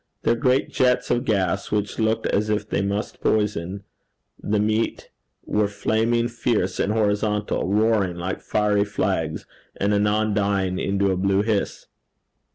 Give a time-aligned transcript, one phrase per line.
[0.23, 3.83] Their great jets of gas, which looked as if they must poison
[4.41, 5.11] the meat,
[5.45, 9.45] were flaming fierce and horizontal, roaring like fiery flags,
[9.77, 11.85] and anon dying into a blue hiss.